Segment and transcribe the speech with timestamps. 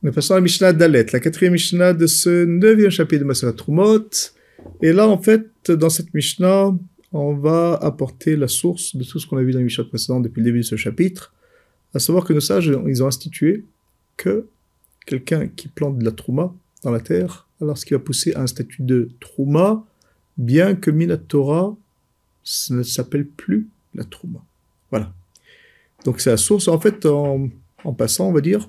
[0.00, 3.52] Nous passons à la Mishnah Dalet, la quatrième Mishnah de ce neuvième chapitre de Masala
[3.52, 4.08] Trumot.
[4.80, 6.72] Et là, en fait, dans cette Mishnah,
[7.10, 10.22] on va apporter la source de tout ce qu'on a vu dans la Mishnah précédente
[10.22, 11.34] depuis le début de ce chapitre,
[11.94, 13.64] à savoir que nos sages, ils ont institué
[14.16, 14.46] que
[15.04, 16.54] quelqu'un qui plante de la Trouma
[16.84, 19.84] dans la terre, alors ce qui va pousser à un statut de Trouma,
[20.36, 21.76] bien que Minatora,
[22.44, 24.44] ça ne s'appelle plus la Trouma.
[24.92, 25.12] Voilà.
[26.04, 26.68] Donc c'est la source.
[26.68, 27.50] En fait, en
[27.96, 28.68] passant, on va dire,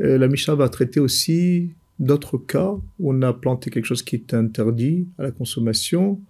[0.00, 4.16] euh, la Mishnah va traiter aussi d'autres cas où on a planté quelque chose qui
[4.16, 6.20] est interdit à la consommation.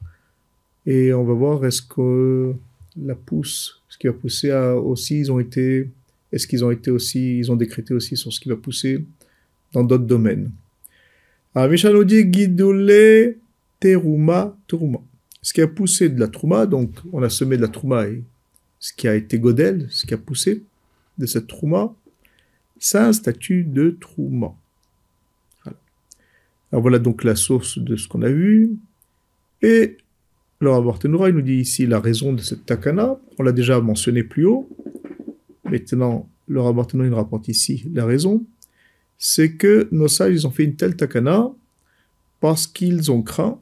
[0.87, 2.55] Et on va voir est-ce que
[2.97, 5.89] la pousse, ce qui va pousser aussi, ils ont été,
[6.33, 9.05] est-ce qu'ils ont été aussi, ils ont décrété aussi sur ce qui va pousser
[9.73, 10.51] dans d'autres domaines.
[11.55, 13.39] Alors Mishnah nous dit guidoulé
[13.79, 14.99] teruma teruma.
[15.43, 18.23] Ce qui a poussé de la trouma, donc on a semé de la trouma et
[18.79, 20.63] ce qui a été godel, ce qui a poussé
[21.19, 21.95] de cette trouma,
[22.81, 24.55] ça un statut de trouma.
[26.73, 28.71] Alors voilà donc la source de ce qu'on a vu.
[29.63, 29.99] Et
[30.61, 33.19] le Rabbartenoura, il nous dit ici la raison de cette takana.
[33.39, 34.69] On l'a déjà mentionné plus haut.
[35.65, 38.45] Maintenant, le Rabbartenoura, il rapporte ici la raison.
[39.19, 41.51] C'est que nos sages, ils ont fait une telle takana
[42.41, 43.59] parce qu'ils ont craint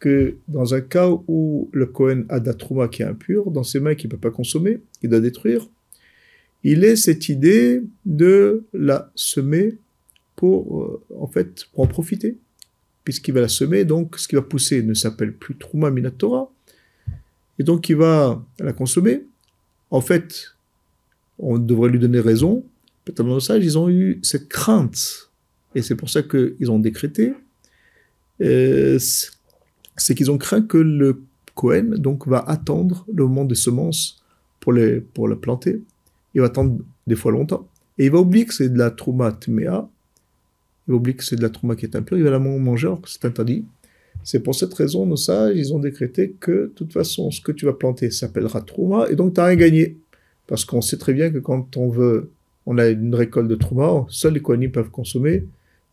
[0.00, 2.52] que dans un cas où le Kohen a de
[2.88, 5.68] qui est impur, dans ses mains qu'il ne peut pas consommer, il doit détruire,
[6.64, 9.78] il est cette idée de la semer
[10.36, 12.36] pour, euh, en fait, en profiter.
[13.04, 16.52] Puisqu'il va la semer, donc ce qui va pousser ne s'appelle plus Trouma Minatora,
[17.58, 19.24] et donc il va la consommer.
[19.90, 20.54] En fait,
[21.38, 22.64] on devrait lui donner raison.
[23.04, 25.30] Peut-être dans le sage, ils ont eu cette crainte,
[25.74, 27.34] et c'est pour ça qu'ils ont décrété,
[28.40, 28.98] euh,
[29.96, 31.22] c'est qu'ils ont craint que le
[31.56, 34.22] Cohen donc va attendre le moment des semences
[34.60, 35.82] pour, les, pour la planter
[36.34, 37.66] il va attendre des fois longtemps.
[37.98, 39.88] Et il va oublier que c'est de la trauma tméa,
[40.88, 42.86] il va oublier que c'est de la trauma qui est impure, il va la manger
[42.86, 43.64] alors que c'est interdit.
[44.24, 47.52] C'est pour cette raison, nos sages, ils ont décrété que, de toute façon, ce que
[47.52, 49.96] tu vas planter s'appellera trauma, et donc tu n'as rien gagné.
[50.46, 52.30] Parce qu'on sait très bien que quand on veut,
[52.66, 55.44] on a une récolte de trauma, seuls les Kohanim peuvent consommer,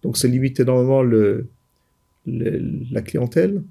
[0.04, 1.48] donc ça limite énormément le,
[2.26, 3.64] la clientèle,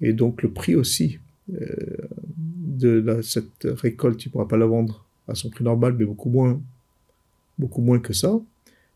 [0.00, 1.18] et donc le prix aussi
[1.52, 1.66] euh,
[2.36, 6.28] de cette récolte, tu ne pourras pas la vendre à son prix normal, mais beaucoup
[6.28, 6.60] moins,
[7.58, 8.38] beaucoup moins que ça.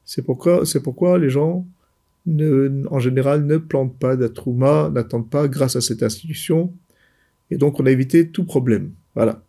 [0.04, 1.64] C'est pourquoi, c'est pourquoi les gens,
[2.26, 6.72] en général, ne plantent pas d'Atrouma, n'attendent pas grâce à cette institution.
[7.50, 8.90] Et donc, on a évité tout problème.
[9.14, 9.42] Voilà.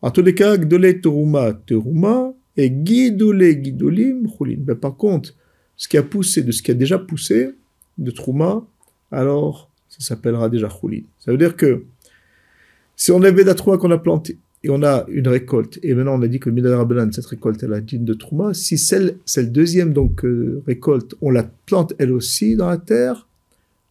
[0.00, 4.58] En tous les cas, Gdole Teruma, Teruma, et Guidole, Guidolim, Choulin.
[4.66, 5.34] Mais par contre,
[5.76, 7.54] ce qui a poussé, de ce qui a déjà poussé,
[7.98, 8.64] de Trouma,
[9.10, 11.02] alors, ça s'appellera déjà Choulin.
[11.18, 11.84] Ça veut dire que,
[12.96, 16.18] si on avait la Trouma qu'on a planté, et on a une récolte, et maintenant
[16.18, 19.50] on a dit que Rabbanan, cette récolte, elle a digne de Trouma, si celle, celle
[19.50, 23.26] deuxième donc euh, récolte, on la plante elle aussi dans la terre,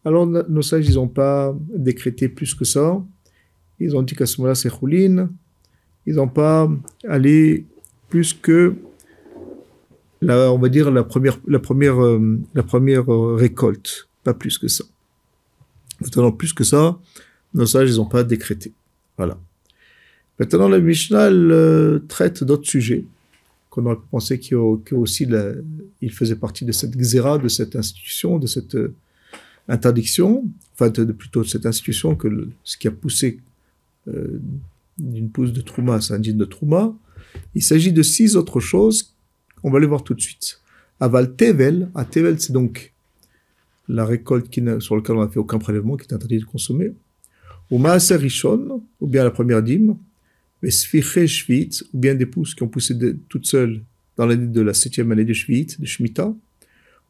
[0.04, 3.02] alors nos sages, ils n'ont pas décrété plus que ça.
[3.78, 5.30] Ils ont dit qu'à ce moment-là, c'est Choulin.
[6.06, 6.68] Ils n'ont pas
[7.08, 7.66] allé
[8.08, 8.74] plus que,
[10.20, 14.08] la, on va dire, la première, la première, euh, la première euh, récolte.
[14.24, 14.84] Pas plus que ça.
[16.00, 16.98] Maintenant, plus que ça,
[17.54, 18.72] nos sages, ils n'ont pas décrété.
[19.16, 19.38] Voilà.
[20.38, 23.04] Maintenant, le Mishnah euh, traite d'autres sujets
[23.70, 25.26] qu'on aurait pu penser qu'il aussi
[26.10, 28.94] faisait partie de cette xéra, de cette institution, de cette euh,
[29.68, 30.44] interdiction,
[30.74, 33.40] enfin de, plutôt de cette institution que ce qui a poussé
[34.08, 34.40] euh,
[34.98, 36.94] d'une pousse de Trouma à un de Trouma.
[37.54, 39.14] Il s'agit de six autres choses.
[39.62, 40.60] On va les voir tout de suite.
[41.00, 42.92] Aval Tevel, à Tevel, c'est donc
[43.88, 44.48] la récolte
[44.80, 46.92] sur laquelle on n'a fait aucun prélèvement, qui est interdit de consommer.
[47.70, 49.96] Ou Maaser Rishon, ou bien la première dîme
[50.62, 52.96] mais Shvit, ou bien des pousses qui ont poussé
[53.28, 53.82] toutes seules
[54.16, 56.32] dans l'année de la septième année de Shvit, de Shemitah,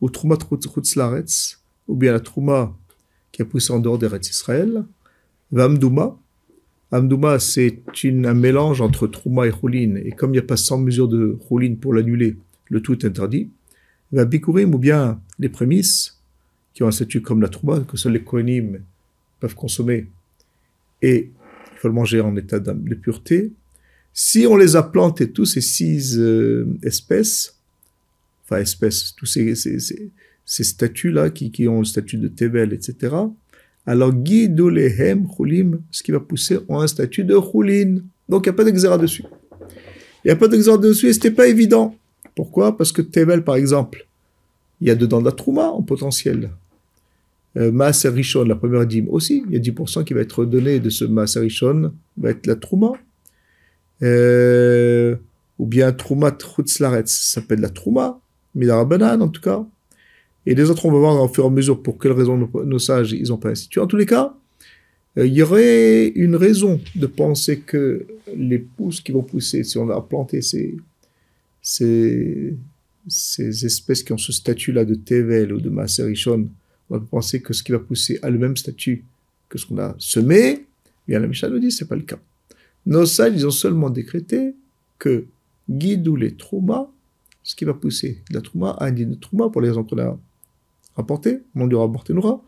[0.00, 2.76] ou Trouma Chutzlaretz, ou bien la Trouma
[3.30, 4.84] qui a poussé en dehors des Retz Israël,
[5.50, 6.18] Vamdouma.
[6.90, 10.78] Vamdouma, c'est un mélange entre Trouma et Choulin, et comme il n'y a pas 100
[10.78, 12.36] mesures de Choulin pour l'annuler,
[12.68, 13.50] le tout est interdit.
[14.12, 16.20] Vabikurim, ou bien les prémices,
[16.74, 18.80] qui ont un statut comme la Trouma, que seuls les Kohanim
[19.40, 20.06] peuvent consommer,
[21.00, 21.30] et
[21.82, 23.52] faut le manger en état de pureté.
[24.14, 27.58] Si on les a plantés, tous ces six euh, espèces,
[28.44, 29.78] enfin espèces, tous ces, ces,
[30.44, 33.14] ces, statues-là qui, qui, ont le statut de Tevel, etc.,
[33.84, 37.96] alors Guidolehem Chulim, ce qui va pousser, ont un statut de Chulin.
[38.28, 39.24] Donc il n'y a pas d'exéra dessus.
[40.24, 41.96] Il n'y a pas d'exéra dessus et c'était pas évident.
[42.36, 42.76] Pourquoi?
[42.76, 44.06] Parce que Tevel, par exemple,
[44.80, 46.50] il y a dedans de la Trouma en potentiel.
[47.56, 50.80] Euh, Maaser Rishon, la première dîme aussi, il y a 10% qui va être donné
[50.80, 52.92] de ce Maaser Rishon, va être la Trouma.
[54.02, 55.16] Euh,
[55.58, 58.18] ou bien Trouma Trutzlaretz, ça s'appelle la Trouma.
[58.54, 59.64] Midarabanan en tout cas.
[60.44, 62.78] Et les autres, on va voir au fur et à mesure pour quelles raisons nos,
[62.78, 63.80] sages, ils n'ont pas institué.
[63.80, 64.34] En tous les cas,
[65.18, 69.78] euh, il y aurait une raison de penser que les pousses qui vont pousser, si
[69.78, 70.76] on a planté ces,
[71.60, 72.54] ces,
[73.06, 76.48] ces espèces qui ont ce statut-là de Tevel ou de Maserichon,
[76.92, 79.04] on va penser que ce qui va pousser a le même statut
[79.48, 80.66] que ce qu'on a semé.
[81.08, 82.18] Bien, la Mishnah nous dit, c'est pas le cas.
[82.84, 84.54] Nos sages, ils ont seulement décrété
[84.98, 85.24] que
[85.70, 86.88] guidou les traumas,
[87.42, 90.18] ce qui va pousser la trouma, un de trouma pour les raisons qu'on a
[90.94, 92.42] rapportées, rapporté nous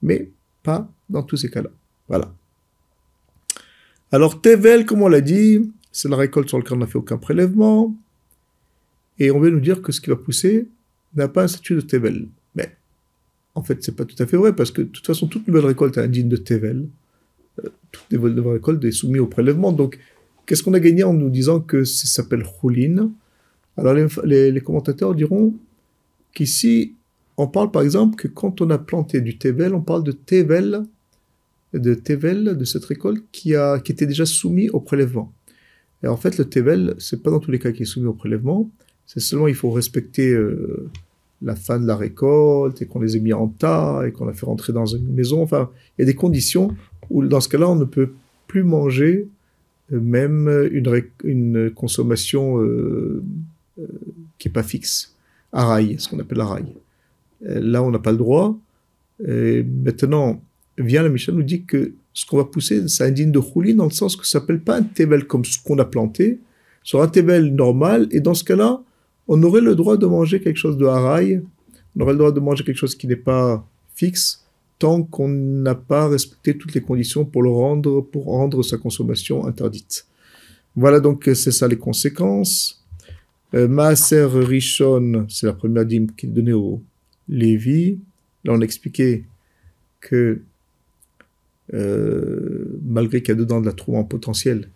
[0.00, 0.30] mais
[0.62, 1.70] pas dans tous ces cas-là.
[2.06, 2.32] Voilà.
[4.12, 7.18] Alors, Tevel, comme on l'a dit, c'est la récolte sur laquelle on n'a fait aucun
[7.18, 7.96] prélèvement.
[9.18, 10.68] Et on veut nous dire que ce qui va pousser
[11.16, 12.28] n'a pas un statut de Tevel.
[13.58, 15.66] En fait, c'est pas tout à fait vrai, parce que de toute façon, toute nouvelle
[15.66, 16.86] récolte a un digne de Tevel.
[17.64, 19.72] Euh, toute nouvelle récolte est soumise au prélèvement.
[19.72, 19.98] Donc,
[20.46, 23.10] qu'est-ce qu'on a gagné en nous disant que ça s'appelle Choulin
[23.76, 25.54] Alors, les, commentateurs diront
[26.34, 26.94] qu'ici,
[27.36, 30.84] on parle par exemple que quand on a planté du Tevel, on parle de Tevel
[31.74, 35.32] de Tevel, de cette récolte, qui, a, qui était déjà soumis au prélèvement.
[36.04, 38.14] Et en fait, le Tevel, c'est pas dans tous les cas qui est soumis au
[38.14, 38.70] prélèvement,
[39.04, 40.88] c'est seulement il faut respecter euh,
[41.42, 44.32] la fin de la récolte, et qu'on les ait mis en tas, et qu'on a
[44.32, 45.42] fait rentrer dans une maison.
[45.42, 46.74] Enfin, il y a des conditions
[47.10, 48.12] où, dans ce cas-là, on ne peut
[48.46, 49.28] plus manger
[49.92, 53.22] euh, même une, une consommation euh,
[54.38, 55.14] qui n'est pas fixe,
[55.52, 56.74] rail, ce qu'on appelle rail.
[57.40, 58.58] Là, on n'a pas le droit.
[59.26, 60.40] Et maintenant,
[60.76, 63.74] vient la Mishnah nous dit que ce qu'on va pousser, c'est un digne de chouli
[63.74, 66.40] dans le sens que ça s'appelle pas un tevel comme ce qu'on a planté,
[66.82, 68.82] sera un tevel normal, et dans ce cas-là,
[69.28, 71.42] on aurait le droit de manger quelque chose de haraï,
[71.94, 73.64] on aurait le droit de manger quelque chose qui n'est pas
[73.94, 74.44] fixe,
[74.78, 79.46] tant qu'on n'a pas respecté toutes les conditions pour le rendre, pour rendre sa consommation
[79.46, 80.06] interdite.
[80.76, 82.84] Voilà donc, c'est ça les conséquences.
[83.54, 86.80] Euh, Maaser Rishon, c'est la première dîme qui est donnée au
[87.28, 87.98] Lévi.
[88.44, 89.24] Là, on a expliqué
[90.00, 90.40] que
[91.74, 94.70] euh, malgré qu'il y a dedans de la trouve en potentiel,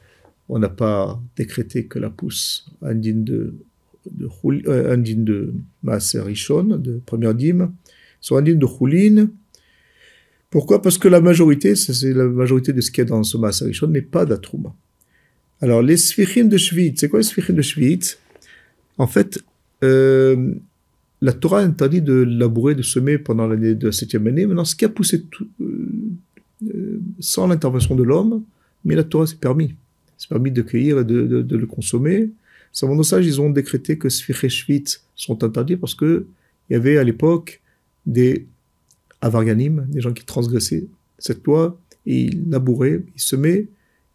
[0.48, 3.54] on n'a pas décrété que la pousse indigne de,
[4.10, 4.28] de,
[4.68, 5.54] euh, indigne de
[5.84, 7.72] Rishon, de première dîme,
[8.20, 9.28] soit indigne de Choulin.
[10.50, 10.82] Pourquoi?
[10.82, 13.66] Parce que la majorité, c'est la majorité de ce qu'il y a dans ce Maaser
[13.66, 14.74] Rishon, n'est pas d'Atrouma.
[15.60, 18.16] Alors, les Sfichim de Shvit, c'est quoi les Sfichim de Shvit
[18.98, 19.42] En fait,
[19.84, 20.54] euh,
[21.20, 24.44] la Torah interdit de labourer, de semer pendant l'année de la septième année.
[24.44, 28.42] Maintenant, ce qui a poussé tout, euh, sans l'intervention de l'homme,
[28.84, 29.74] mais la Torah s'est permis.
[30.18, 32.30] C'est permis de cueillir et de, le consommer.
[32.72, 34.48] Savant nos sages, ils ont décrété que Sfiré
[35.14, 36.26] sont interdits parce que
[36.68, 37.60] il y avait à l'époque
[38.06, 38.46] des
[39.20, 40.86] avarganim, des gens qui transgressaient
[41.18, 43.68] cette loi, et ils labouraient, ils semaient,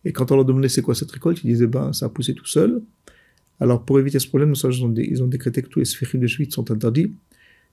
[0.03, 2.33] et quand on leur demandait c'est quoi cette récolte, ils disaient ben ça a poussé
[2.33, 2.81] tout seul.
[3.59, 6.21] Alors pour éviter ce problème, nos sages ont, ils ont décrété que tous les sphériques
[6.21, 7.13] de Schwitz sont interdits.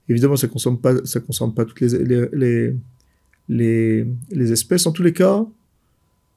[0.07, 0.93] Évidemment, ça ne consomme pas,
[1.65, 1.81] toutes
[3.49, 4.85] les espèces.
[4.85, 5.45] En tous les cas,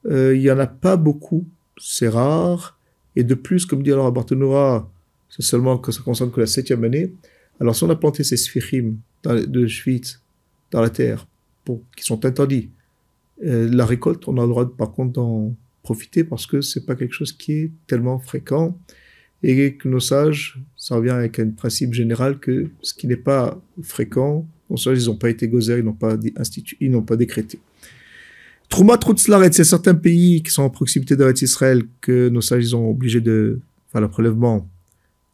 [0.07, 1.45] euh, il n'y en a pas beaucoup,
[1.77, 2.78] c'est rare.
[3.19, 4.89] Et de plus, comme dit alors à Barthénora,
[5.27, 7.11] c'est seulement que ça concerne que la septième année.
[7.59, 10.21] Alors si on a planté ces sphirim de Schwitz
[10.71, 11.27] dans la terre,
[11.97, 12.69] qui sont interdits,
[13.45, 16.95] euh, la récolte, on a le droit par contre d'en profiter parce que c'est pas
[16.95, 18.77] quelque chose qui est tellement fréquent
[19.43, 23.61] et que nos sages, ça revient avec un principe général que ce qui n'est pas
[23.83, 26.15] fréquent, nos sages, ils n'ont pas été gozer, ils n'ont pas
[26.79, 27.59] ils n'ont pas décrété.
[28.69, 32.89] Trouma Trutzlaret, c'est certains pays qui sont en proximité d'Eretz Israël que nos sages, ont
[32.89, 33.59] obligé de
[33.91, 34.69] faire le prélèvement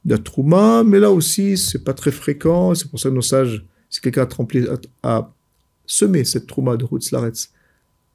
[0.06, 3.65] de Trouma, mais là aussi, c'est pas très fréquent, c'est pour ça que nos sages,
[3.89, 5.34] si quelqu'un a, a,
[5.86, 7.34] semé cette Trouma de Trutzlaret,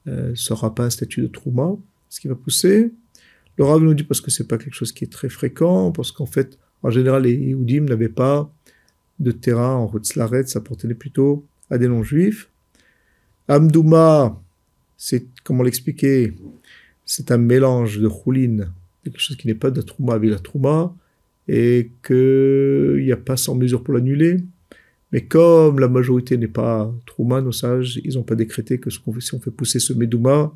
[0.07, 1.75] euh, sera pas un statut de Trouma,
[2.09, 2.91] ce qui va pousser.
[3.57, 6.25] Le nous dit parce que c'est pas quelque chose qui est très fréquent, parce qu'en
[6.25, 8.51] fait, en général, les Yehudim n'avaient pas
[9.19, 12.49] de terrain en Hutzlaret, ça appartenait plutôt à des non-juifs.
[13.47, 14.41] Amdouma,
[15.03, 16.31] c'est, comment l'expliquer,
[17.05, 18.71] c'est un mélange de choulin,
[19.03, 20.95] quelque chose qui n'est pas de trouma avec la trouma,
[21.47, 24.37] et qu'il n'y a pas sans mesure pour l'annuler.
[25.11, 29.19] Mais comme la majorité n'est pas trouma, nos sages, ils n'ont pas décrété que qu'on
[29.19, 30.53] si on fait pousser ce médouma,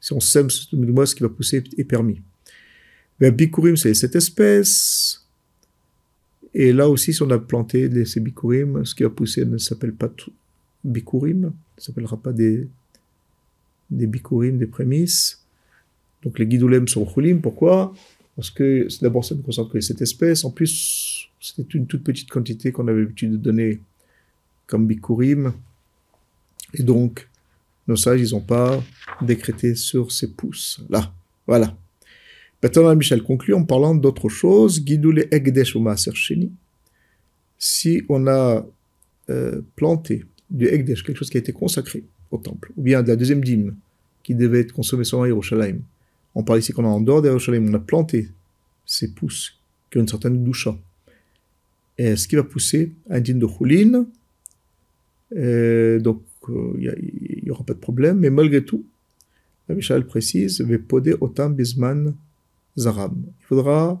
[0.00, 2.22] si on sème ce médouma, ce qui va pousser est permis.
[3.18, 5.26] Mais bikurim, c'est cette espèce.
[6.54, 9.92] Et là aussi, si on a planté ces bikurim, ce qui va pousser ne s'appelle
[9.92, 10.10] pas
[10.84, 12.68] bikurim, ne s'appellera pas des,
[13.90, 15.44] des bikurim, des prémices.
[16.22, 17.40] Donc les guidolem sont chulim.
[17.40, 17.94] Pourquoi?
[18.36, 20.44] Parce que d'abord, ça ne concerne que cette espèce.
[20.44, 23.80] En plus, c'était une toute petite quantité qu'on avait l'habitude de donner
[24.66, 25.52] comme bikurim.
[26.74, 27.28] Et donc,
[27.86, 28.82] nos sages, ils n'ont pas
[29.22, 30.80] décrété sur ces pousses.
[30.90, 31.12] Là,
[31.46, 31.76] voilà.
[32.62, 34.84] Maintenant, Michel conclut en parlant d'autre chose.
[34.84, 35.84] Guidoule Egdesh ou
[37.58, 38.64] si on a
[39.30, 43.08] euh, planté du Ekdesh, quelque chose qui a été consacré au temple, ou bien de
[43.08, 43.74] la deuxième dîme,
[44.22, 45.80] qui devait être consommée seulement à Yerushalayim.
[46.34, 48.28] On parle ici qu'on a en dehors de on a planté
[48.84, 49.58] ces pousses
[49.90, 50.76] qui ont une certaine doucha.
[51.96, 54.06] Et ce qui va pousser un dîme de choulin,
[55.36, 56.94] euh, donc il euh,
[57.42, 58.84] n'y aura pas de problème, mais malgré tout,
[59.68, 62.14] la Michal précise, poder otam bisman
[62.78, 63.14] zaram.
[63.40, 64.00] Il faudra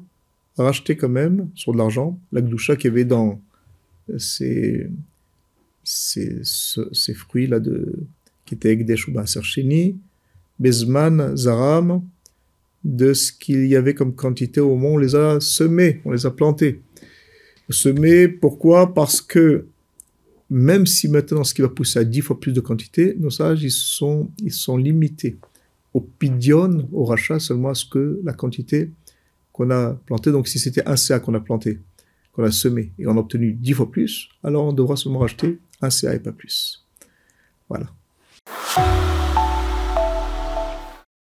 [0.56, 3.40] racheter quand même, sur de l'argent, la gdoucha qu'il y avait dans
[4.16, 4.88] ces,
[5.84, 7.92] ces, ces fruits-là de,
[8.48, 9.12] qui étaient Egdesh ou
[10.58, 12.02] Bezman, Zaram,
[12.84, 16.26] de ce qu'il y avait comme quantité au moment on les a semés, on les
[16.26, 16.80] a plantés.
[17.70, 18.94] Semés, pourquoi?
[18.94, 19.66] Parce que
[20.50, 23.62] même si maintenant ce qui va pousser à dix fois plus de quantité, nos sages,
[23.62, 25.36] ils sont, ils sont limités
[25.92, 28.90] au pidion, au rachat, seulement à ce que la quantité
[29.52, 30.32] qu'on a plantée.
[30.32, 31.80] Donc si c'était un CA qu'on a planté,
[32.32, 35.58] qu'on a semé, et on a obtenu dix fois plus, alors on devra seulement racheter
[35.82, 36.86] un CA et pas plus.
[37.68, 37.92] Voilà.
[38.78, 39.17] Peace.